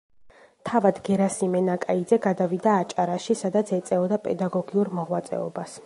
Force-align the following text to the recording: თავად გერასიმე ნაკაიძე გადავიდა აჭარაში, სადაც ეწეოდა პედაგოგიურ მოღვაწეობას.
თავად 0.69 1.01
გერასიმე 1.09 1.61
ნაკაიძე 1.67 2.19
გადავიდა 2.25 2.73
აჭარაში, 2.85 3.39
სადაც 3.45 3.75
ეწეოდა 3.79 4.21
პედაგოგიურ 4.27 4.93
მოღვაწეობას. 5.03 5.79